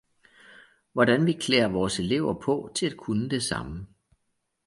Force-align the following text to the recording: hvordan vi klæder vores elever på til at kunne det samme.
hvordan 0.93 1.25
vi 1.25 1.33
klæder 1.33 1.67
vores 1.67 1.99
elever 1.99 2.33
på 2.41 2.71
til 2.75 2.85
at 2.85 2.97
kunne 2.97 3.29
det 3.29 3.43
samme. 3.43 3.87